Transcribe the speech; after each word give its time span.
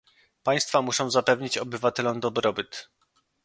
Państwa 0.43 0.81
muszą 0.81 1.11
zapewnić 1.11 1.57
obywatelom 1.57 2.19
dobrobyt 2.19 2.89